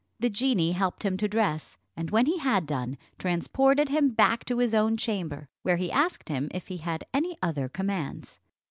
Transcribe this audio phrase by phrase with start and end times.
[0.19, 4.57] The genie helped him to dress, and when he had done, transported him back to
[4.57, 8.39] his own chamber, where he asked him if he had any other commands.